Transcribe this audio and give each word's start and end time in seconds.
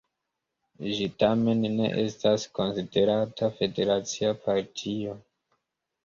Ĝi 0.99 1.07
tamen 1.23 1.59
ne 1.73 1.89
estas 2.03 2.45
konsiderata 2.59 3.49
federacia 3.59 4.31
partio. 4.47 5.13